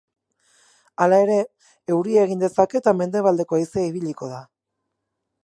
Hala 1.05 1.19
ere, 1.25 1.35
euria 1.97 2.23
egin 2.29 2.41
dezake 2.45 2.81
eta 2.81 2.95
mendebaldeko 3.03 3.61
haizea 3.61 3.87
ibiliko 3.93 4.33
da. 4.35 4.43